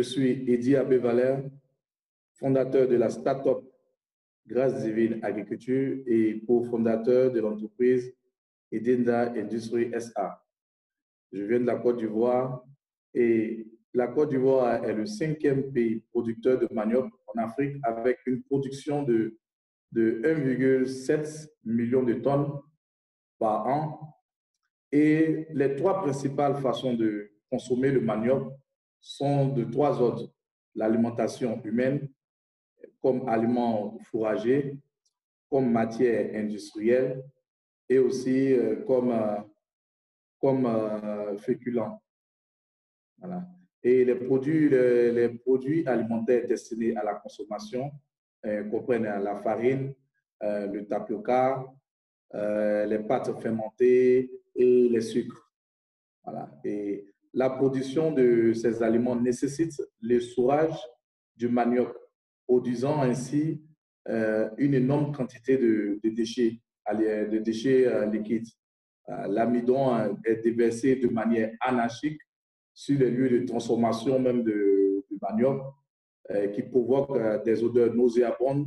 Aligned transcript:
Je 0.00 0.04
suis 0.04 0.50
Eddie 0.50 0.76
Abbé 0.76 0.98
fondateur 2.38 2.88
de 2.88 2.96
la 2.96 3.10
start-up 3.10 3.58
Grâce 4.46 4.82
Divine 4.82 5.20
Agriculture 5.22 6.02
et 6.06 6.42
cofondateur 6.46 7.30
de 7.30 7.38
l'entreprise 7.38 8.10
Edinda 8.72 9.30
Industrie 9.32 9.92
SA. 10.00 10.42
Je 11.30 11.42
viens 11.42 11.60
de 11.60 11.66
la 11.66 11.76
Côte 11.76 11.98
d'Ivoire 11.98 12.64
et 13.12 13.66
la 13.92 14.06
Côte 14.06 14.30
d'Ivoire 14.30 14.82
est 14.86 14.94
le 14.94 15.04
cinquième 15.04 15.70
pays 15.70 16.02
producteur 16.10 16.58
de 16.58 16.66
manioc 16.72 17.12
en 17.26 17.42
Afrique 17.42 17.76
avec 17.82 18.20
une 18.24 18.42
production 18.44 19.02
de 19.02 19.36
1,7 19.94 21.46
million 21.66 22.04
de 22.04 22.14
tonnes 22.14 22.50
par 23.38 23.66
an. 23.66 24.16
Et 24.92 25.46
les 25.52 25.76
trois 25.76 26.00
principales 26.00 26.56
façons 26.56 26.94
de 26.94 27.32
consommer 27.50 27.90
le 27.90 28.00
manioc 28.00 28.50
sont 29.00 29.48
de 29.48 29.64
trois 29.64 30.00
ordres. 30.00 30.30
L'alimentation 30.74 31.60
humaine 31.64 32.08
comme 33.02 33.28
aliment 33.28 33.98
fourrager, 34.10 34.78
comme 35.48 35.70
matière 35.70 36.34
industrielle 36.34 37.24
et 37.88 37.98
aussi 37.98 38.52
euh, 38.52 38.84
comme, 38.86 39.10
euh, 39.10 39.40
comme 40.40 40.66
euh, 40.66 41.36
féculent. 41.38 41.82
Voilà. 43.18 43.46
Et 43.82 44.04
les 44.04 44.14
produits, 44.14 44.68
les, 44.68 45.28
produits 45.30 45.86
alimentaires 45.86 46.46
destinés 46.46 46.96
à 46.96 47.02
la 47.02 47.14
consommation 47.14 47.90
comprennent 48.70 49.04
la 49.22 49.36
farine, 49.36 49.94
le 50.40 50.82
tapioca, 50.82 51.64
les 52.32 52.98
pâtes 53.06 53.38
fermentées 53.40 54.30
et 54.54 54.88
les 54.88 55.00
sucres. 55.00 55.50
Voilà. 56.22 56.50
Et 56.64 57.06
la 57.32 57.50
production 57.50 58.12
de 58.12 58.52
ces 58.52 58.82
aliments 58.82 59.16
nécessite 59.16 59.80
le 60.00 60.20
sourage 60.20 60.78
du 61.36 61.48
manioc, 61.48 61.94
produisant 62.46 63.00
ainsi 63.02 63.62
euh, 64.08 64.48
une 64.58 64.74
énorme 64.74 65.12
quantité 65.12 65.56
de, 65.56 66.00
déchets, 66.04 66.60
de 66.92 67.38
déchets 67.38 67.86
euh, 67.86 68.06
liquides. 68.06 68.48
Euh, 69.08 69.26
l'amidon 69.28 70.16
est 70.24 70.42
déversé 70.42 70.96
de 70.96 71.08
manière 71.08 71.52
anarchique 71.60 72.20
sur 72.74 72.98
les 72.98 73.10
lieux 73.10 73.40
de 73.40 73.46
transformation 73.46 74.18
même 74.18 74.42
de, 74.42 75.04
manioc, 75.20 75.62
qui 76.54 76.62
provoque 76.62 77.44
des 77.44 77.62
odeurs 77.62 77.92
nauséabondes 77.92 78.66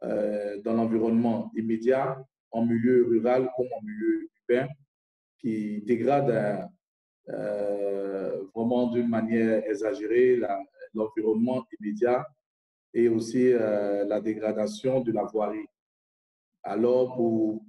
dans 0.00 0.72
l'environnement 0.74 1.52
immédiat, 1.54 2.18
en 2.50 2.64
milieu 2.64 3.04
rural 3.04 3.48
comme 3.54 3.66
en 3.66 3.82
milieu 3.82 4.28
urbain, 4.48 4.66
qui 5.38 5.82
dégrade 5.82 6.66
vraiment 7.26 8.88
d'une 8.88 9.08
manière 9.08 9.64
exagérée 9.66 10.40
l'environnement 10.94 11.64
immédiat 11.78 12.26
et 12.94 13.08
aussi 13.08 13.52
euh, 13.52 14.04
la 14.04 14.20
dégradation 14.20 15.00
de 15.00 15.12
la 15.12 15.24
voirie. 15.24 15.66
Alors, 16.62 17.16
pour, 17.16 17.64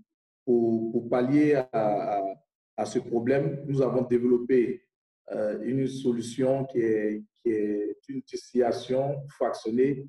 pour, 0.45 1.10
pallier 1.10 1.56
à, 1.72 2.22
à, 2.76 2.86
ce 2.86 3.00
problème, 3.00 3.64
nous 3.66 3.82
avons 3.82 4.02
développé 4.04 4.84
euh, 5.32 5.62
une 5.64 5.88
solution 5.88 6.66
qui 6.66 6.80
est, 6.80 7.23
qui 7.42 7.50
est 7.50 7.98
une 8.10 8.22
distillation 8.22 9.26
fractionnée 9.30 10.06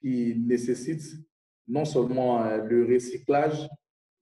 qui 0.00 0.36
nécessite 0.38 1.02
non 1.66 1.84
seulement 1.84 2.44
euh, 2.44 2.62
le 2.62 2.84
recyclage 2.86 3.68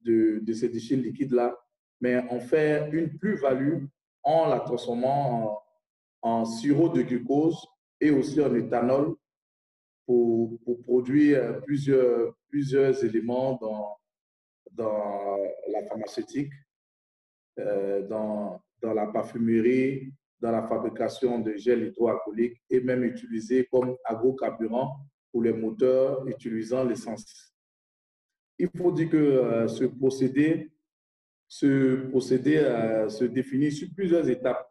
de, 0.01 0.41
de 0.43 0.53
ces 0.53 0.69
déchets 0.69 0.97
liquides-là, 0.97 1.57
mais 2.01 2.17
en 2.31 2.41
fait 2.41 2.89
une 2.93 3.17
plus-value 3.19 3.85
en 4.23 4.49
la 4.49 4.61
transformant 4.61 5.63
en, 6.23 6.45
sirop 6.45 6.89
de 6.89 7.03
glucose 7.03 7.67
et 8.01 8.11
aussi 8.11 8.41
en 8.41 8.55
éthanol 8.55 9.17
pour, 10.07 10.59
produire 10.85 11.61
plusieurs, 11.63 12.35
plusieurs 12.49 13.05
éléments 13.05 13.59
dans, 13.61 13.97
dans 14.73 15.37
la 15.69 15.85
pharmaceutique, 15.87 16.53
euh, 17.59 18.07
dans, 18.09 18.61
dans 18.81 18.95
la 18.95 19.07
parfumerie, 19.07 20.13
dans 20.41 20.51
la 20.51 20.67
fabrication 20.67 21.39
de 21.39 21.57
gel 21.57 21.85
hydroalcoolique 21.85 22.61
et 22.69 22.81
même 22.81 23.05
utilisé 23.05 23.67
comme 23.71 23.97
agrocarburant 24.05 24.97
pour 25.31 25.43
les 25.43 25.53
moteurs 25.53 26.27
utilisant 26.27 26.85
l'essence. 26.85 27.55
Il 28.59 28.69
faut 28.77 28.93
dire 28.93 29.09
que 29.09 29.17
euh, 29.17 29.69
ce 29.69 29.85
procédé, 29.85 30.71
ce 31.55 32.09
procédé 32.09 32.57
se 33.09 33.25
définit 33.25 33.71
sur 33.71 33.89
plusieurs 33.95 34.27
étapes. 34.29 34.67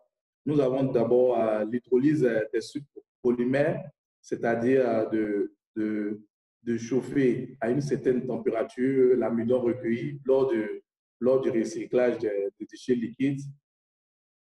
Nous 0.46 0.60
avons 0.60 0.84
d'abord 0.84 1.38
l'hydrolyse 1.66 2.28
des 2.52 2.62
sucres 2.62 2.88
polymères 3.22 3.84
c'est-à-dire 4.22 4.88
euh, 4.88 5.10
de, 5.10 5.56
de, 5.76 6.22
de, 6.64 6.78
chauffer 6.78 7.58
à 7.60 7.70
une 7.70 7.82
certaine 7.82 8.26
température 8.26 9.18
l'amidon 9.18 9.62
recueilli 9.62 10.22
lors, 10.26 10.52
de, 10.52 10.84
lors 11.20 11.42
du 11.42 11.50
recyclage 11.50 12.20
des 12.20 12.52
déchets 12.60 12.96
liquides. 12.96 13.42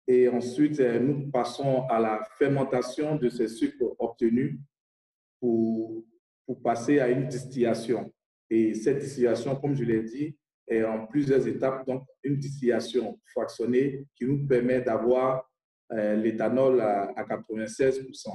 Et 0.09 0.29
ensuite, 0.29 0.81
euh, 0.81 0.99
nous 0.99 1.31
passons 1.31 1.87
à 1.89 2.01
la 2.01 2.25
fermentation 2.39 3.17
de 3.17 3.29
ces 3.29 3.49
sucres 3.49 3.95
obtenus 3.99 4.59
pour, 5.41 6.05
pour 6.47 6.63
passer 6.63 7.01
à 7.01 7.09
une 7.09 7.29
distillation. 7.29 8.13
Et 8.49 8.75
cette 8.75 8.99
distillation, 8.99 9.57
comme 9.57 9.75
je 9.75 9.85
l'ai 9.85 10.03
dit, 10.03 10.37
est 10.67 10.85
en 10.85 11.07
plusieurs 11.07 11.47
étapes. 11.47 11.87
Donc, 11.87 12.07
une 12.23 12.37
distillation 12.37 13.19
fractionnée 13.33 14.07
qui 14.15 14.25
nous 14.27 14.47
permet 14.47 14.81
d'avoir 14.81 15.49
euh, 15.93 16.17
l'éthanol 16.17 16.81
à, 16.81 17.13
à 17.17 17.25
96%. 17.25 18.29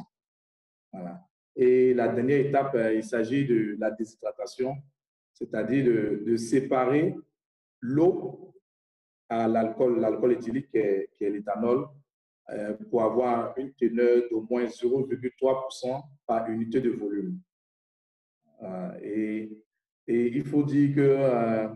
Voilà. 0.93 1.21
Et 1.55 1.93
la 1.93 2.07
dernière 2.07 2.45
étape, 2.45 2.75
euh, 2.75 2.93
il 2.93 3.03
s'agit 3.03 3.45
de 3.45 3.75
la 3.77 3.91
déshydratation, 3.91 4.75
c'est-à-dire 5.33 5.85
de, 6.23 6.37
séparer 6.37 7.15
l'eau 7.81 8.53
à 9.27 9.47
l'alcool, 9.47 9.99
l'alcool 9.99 10.33
éthylique 10.33 10.69
qui 10.71 10.77
est, 10.77 11.09
l'éthanol, 11.19 11.87
euh, 12.51 12.73
pour 12.89 13.03
avoir 13.03 13.57
une 13.57 13.73
teneur 13.73 14.23
d'au 14.29 14.45
moins 14.49 14.65
0,3% 14.65 16.01
par 16.25 16.49
unité 16.49 16.79
de 16.79 16.91
volume. 16.91 17.39
Et, 19.01 19.57
il 20.07 20.43
faut 20.43 20.63
dire 20.63 20.95
que 20.95 21.69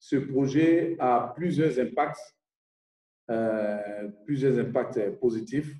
ce 0.00 0.16
projet 0.16 0.96
a 0.98 1.32
plusieurs 1.36 1.78
impacts, 1.78 2.34
plusieurs 4.24 4.58
impacts 4.58 5.20
positifs, 5.20 5.72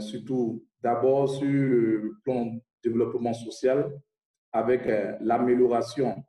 surtout 0.00 0.64
D'abord 0.82 1.28
sur 1.28 1.46
le 1.46 2.14
plan 2.24 2.58
développement 2.82 3.34
social, 3.34 3.92
avec 4.52 4.86
euh, 4.86 5.16
l'amélioration 5.20 6.24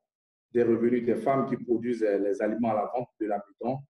des 0.54 0.64
revenus 0.64 1.06
des 1.06 1.16
femmes 1.16 1.48
qui 1.48 1.56
produisent 1.56 2.04
euh, 2.04 2.18
les 2.18 2.42
aliments 2.42 2.72
à 2.72 2.76
la 2.76 2.92
vente 2.94 3.10
de 3.20 3.28
l'habitant, 3.28 3.84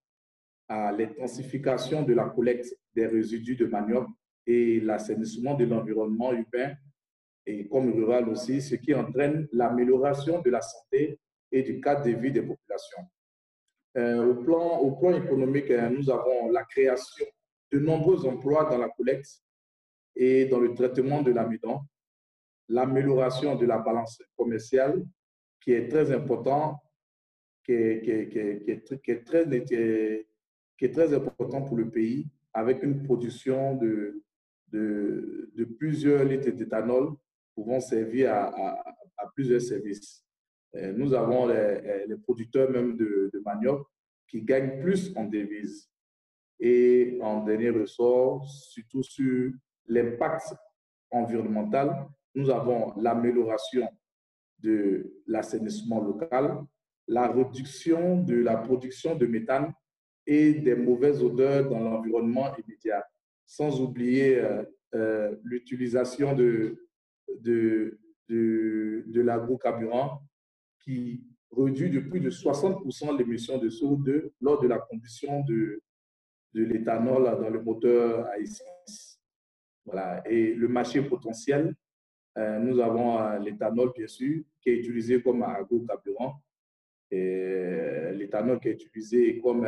l'intensification 0.70 2.04
de 2.04 2.14
la 2.14 2.30
collecte 2.30 2.74
des 2.96 3.06
résidus 3.06 3.58
de 3.58 3.66
manioc 3.66 4.08
et 4.48 4.80
l'assainissement 4.80 5.54
de 5.56 5.66
l'environnement 5.66 6.32
urbain 6.32 6.76
et 7.46 7.68
comme 7.68 7.92
rural 7.92 8.30
aussi, 8.30 8.62
ce 8.62 8.76
qui 8.76 8.94
entraîne 8.94 9.50
l'amélioration 9.52 10.42
de 10.42 10.50
la 10.50 10.62
santé 10.62 11.20
et 11.52 11.64
du 11.64 11.82
cadre 11.82 12.06
de 12.06 12.12
vie 12.12 12.32
des 12.32 12.42
populations. 12.42 13.04
Euh, 13.98 14.26
au, 14.26 14.92
plan, 14.92 15.14
économique, 15.14 15.70
nous 15.70 16.10
avons 16.10 16.50
la 16.50 16.64
création 16.64 17.26
de 17.72 17.80
nombreux 17.80 18.26
emplois 18.26 18.66
dans 18.70 18.78
la 18.78 18.90
collecte 18.90 19.42
et 20.16 20.46
dans 20.46 20.60
le 20.60 20.74
traitement 20.74 21.22
de 21.22 21.32
l'amidon, 21.32 21.82
l'amélioration 22.70 23.56
de 23.56 23.66
la 23.66 23.80
balance 23.80 24.22
commerciale 24.38 25.04
qui 25.62 25.74
est 25.74 25.88
très 25.88 26.12
important, 26.12 26.82
qui 27.64 27.74
est, 27.74 28.86
très, 29.26 31.14
important 31.14 31.62
pour 31.62 31.78
le 31.78 31.90
pays 31.90 32.28
avec 32.54 32.82
une 32.84 33.04
production 33.04 33.76
de, 33.76 34.24
plusieurs 35.78 36.24
litres 36.24 36.50
d'éthanol 36.52 37.14
pouvant 37.54 37.80
servir 37.80 38.34
à, 38.34 38.84
plusieurs 39.36 39.62
services. 39.62 40.26
Nous 40.74 41.14
avons 41.14 41.48
les, 41.48 42.16
producteurs 42.24 42.70
même 42.70 42.96
de, 42.96 43.30
de, 43.34 43.40
manioc 43.46 43.86
qui 44.28 44.42
gagnent 44.42 44.80
plus 44.82 45.12
en 45.18 45.26
devises. 45.26 45.90
Et 46.60 47.18
en 47.22 47.44
dernier 47.44 47.72
ressort, 47.72 48.48
surtout 48.48 49.04
sur 49.04 49.52
l'impact 49.88 50.54
environnemental, 51.10 52.08
nous 52.36 52.50
avons 52.50 52.94
l'amélioration 52.98 53.90
de 54.60 55.22
l'assainissement 55.28 56.02
local, 56.02 56.64
la 57.08 57.28
réduction 57.28 58.24
de 58.24 58.36
la 58.36 58.56
production 58.58 59.16
de 59.16 59.26
méthane 59.26 59.74
et 60.26 60.54
des 60.54 60.76
mauvaises 60.76 61.22
odeurs 61.22 61.68
dans 61.68 61.80
l'environnement 61.80 62.56
immédiat, 62.56 63.06
sans 63.46 63.82
oublier 63.82 64.40
euh, 64.40 64.64
euh, 64.94 65.36
l'utilisation 65.44 66.34
de, 66.34 66.88
de, 67.40 68.00
de, 68.30 69.04
de 69.08 69.22
l'agrocarburant 69.22 70.22
qui 70.84 71.24
réduit 71.56 71.90
de 71.90 72.00
plus 72.00 72.20
de 72.20 72.30
60% 72.30 73.18
l'émission 73.18 73.58
de 73.58 73.70
CO2 73.70 74.32
lors 74.42 74.60
de 74.60 74.68
la 74.68 74.80
combustion 74.80 75.42
de, 75.42 75.82
de 76.54 76.64
l'éthanol 76.64 77.24
dans 77.24 77.50
le 77.50 77.62
moteur 77.62 78.26
à 78.28 78.40
essence. 78.40 79.20
Voilà. 79.86 80.22
Et 80.30 80.54
le 80.54 80.68
marché 80.68 81.02
potentiel, 81.02 81.76
nous 82.36 82.80
avons 82.80 83.40
l'éthanol, 83.40 83.92
bien 83.96 84.08
sûr, 84.08 84.44
qui 84.62 84.70
est 84.70 84.78
utilisé 84.78 85.22
comme 85.22 85.44
agrocarburant. 85.44 86.42
Et 87.10 88.12
l'éthanol 88.14 88.60
qui 88.60 88.70
est 88.70 88.82
utilisé 88.82 89.40
comme 89.40 89.68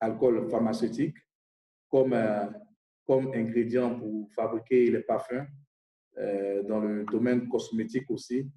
alcool 0.00 0.48
pharmaceutique, 0.50 1.16
comme, 1.88 2.14
comme 3.06 3.32
ingrédient 3.34 3.98
pour 3.98 4.30
fabriquer 4.34 4.90
les 4.90 5.00
parfums, 5.00 5.46
dans 6.68 6.80
le 6.80 7.04
domaine 7.04 7.48
cosmétique 7.48 8.10
aussi, 8.10 8.50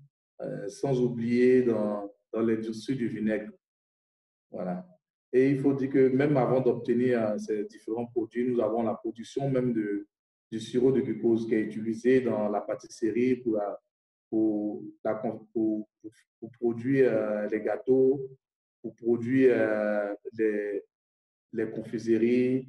sans 0.67 0.99
oublier 1.01 1.63
dans, 1.63 2.11
dans 2.31 2.41
l'industrie 2.41 2.95
du 2.95 3.07
vinaigre. 3.07 3.51
Voilà. 4.51 4.87
Et 5.31 5.51
il 5.51 5.59
faut 5.59 5.73
dire 5.73 5.89
que 5.89 6.09
même 6.09 6.37
avant 6.37 6.61
d'obtenir 6.61 7.39
ces 7.39 7.65
différents 7.65 8.07
produits, 8.07 8.49
nous 8.49 8.59
avons 8.61 8.81
la 8.83 8.95
production 8.95 9.49
même 9.49 9.73
de, 9.73 10.07
du 10.51 10.59
sirop 10.59 10.91
de 10.91 11.01
glucose 11.01 11.47
qui 11.47 11.55
est 11.55 11.61
utilisé 11.61 12.21
dans 12.21 12.49
la 12.49 12.61
pâtisserie 12.61 13.35
pour, 13.35 13.59
pour, 14.29 14.83
la, 15.03 15.15
pour, 15.15 15.87
pour 16.39 16.51
produire 16.59 17.11
euh, 17.13 17.47
les 17.47 17.61
gâteaux, 17.61 18.27
pour 18.81 18.95
produire 18.95 19.53
euh, 19.55 20.15
les, 20.37 20.83
les 21.53 21.69
confiseries, 21.69 22.67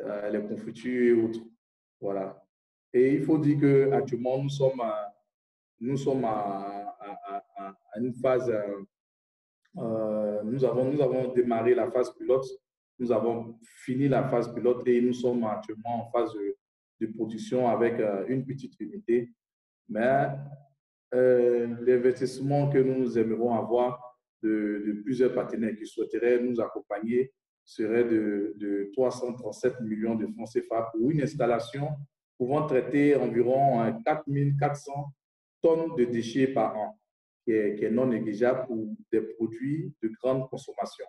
euh, 0.00 0.30
les 0.30 0.42
confitures 0.42 1.18
et 1.18 1.22
autres. 1.22 1.40
Voilà. 2.00 2.44
Et 2.92 3.14
il 3.14 3.22
faut 3.22 3.38
dire 3.38 3.58
qu'actuellement, 3.58 4.42
nous 4.42 4.50
sommes, 4.50 4.82
nous 5.80 5.96
sommes 5.96 6.24
à, 6.26 6.81
phase 8.20 8.52
euh, 9.78 10.42
nous, 10.44 10.64
avons, 10.64 11.32
démarré 11.32 11.74
la 11.74 11.90
phase 11.90 12.14
pilote, 12.14 12.46
nous 12.98 13.10
avons 13.10 13.58
fini 13.62 14.08
la 14.08 14.28
phase 14.28 14.52
pilote 14.52 14.86
et 14.86 15.00
nous 15.00 15.14
sommes 15.14 15.44
actuellement 15.44 16.06
en 16.06 16.10
phase 16.10 16.32
de, 16.34 16.56
production 17.16 17.68
avec 17.68 17.98
euh, 17.98 18.24
une 18.28 18.46
petite 18.46 18.78
unité. 18.78 19.32
Mais 19.88 20.28
euh, 21.14 21.74
l'investissement 21.80 22.70
que 22.70 22.78
nous 22.78 23.18
aimerions 23.18 23.54
avoir 23.54 24.00
de, 24.40 25.00
plusieurs 25.04 25.34
partenaires 25.34 25.74
qui 25.76 25.84
souhaiteraient 25.84 26.40
nous 26.40 26.60
accompagner 26.60 27.32
serait 27.64 28.04
de, 28.04 28.54
de 28.56 28.90
337 28.92 29.80
millions 29.80 30.14
de 30.14 30.28
francs 30.28 30.50
CFA 30.52 30.90
pour 30.92 31.10
une 31.10 31.22
installation 31.22 31.88
pouvant 32.38 32.66
traiter 32.66 33.16
environ 33.16 34.00
4400 34.04 34.92
tonnes 35.60 35.96
de 35.96 36.04
déchets 36.04 36.48
par 36.48 36.76
an 36.76 37.01
qui 37.44 37.52
est, 37.52 37.90
non 37.90 38.06
négligeable 38.06 38.66
pour 38.66 38.86
des 39.10 39.20
produits 39.20 39.92
de 40.02 40.08
grande 40.20 40.48
consommation. 40.48 41.06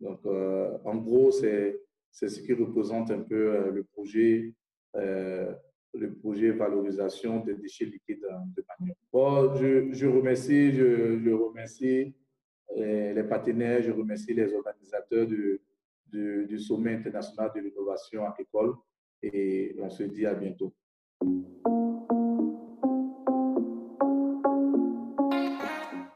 Donc, 0.00 0.20
euh, 0.26 0.78
en 0.84 0.96
gros, 0.96 1.30
c'est 1.30 1.78
ce 2.10 2.40
qui 2.40 2.52
représente 2.52 3.10
un 3.10 3.20
peu 3.20 3.54
euh, 3.54 3.70
le 3.70 3.84
projet, 3.84 4.52
euh, 4.96 5.52
le 5.94 6.14
projet 6.14 6.50
valorisation 6.50 7.40
des 7.40 7.54
déchets 7.54 7.84
liquides 7.84 8.26
de 8.56 8.64
manioc. 8.68 8.96
Bon, 9.12 9.54
je, 9.54 9.92
je, 9.92 10.06
remercie, 10.06 10.72
je, 10.72 11.32
remercie 11.32 12.14
les, 12.76 13.24
partenaires, 13.24 13.82
je 13.82 13.92
remercie 13.92 14.34
les 14.34 14.52
organisateurs 14.54 15.26
du, 15.26 15.60
du 16.12 16.58
sommet 16.58 16.94
international 16.94 17.52
de 17.54 17.60
l'innovation 17.60 18.26
agricole 18.26 18.74
et 19.22 19.76
on 19.78 19.88
se 19.90 20.02
dit 20.02 20.26
à 20.26 20.34
bientôt. 20.34 20.74